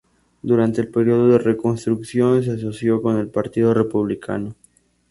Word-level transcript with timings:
Durante 0.41 0.81
el 0.81 0.89
período 0.89 1.27
de 1.27 1.37
Reconstrucción, 1.37 2.41
se 2.41 2.53
asoció 2.53 3.03
con 3.03 3.17
el 3.17 3.27
Partido 3.29 3.71
Republicano. 3.71 4.55